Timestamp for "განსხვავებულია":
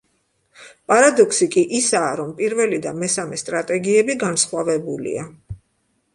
4.27-5.29